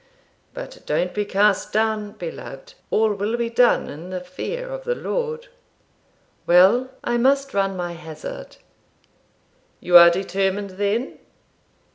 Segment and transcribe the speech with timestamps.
[0.55, 4.95] But don't be cast down, beloved; all will be done in the fear of the
[4.95, 5.47] Lord.'
[6.47, 8.57] 'Well, I must run my hazard.'
[9.79, 11.19] 'You are determined, then?'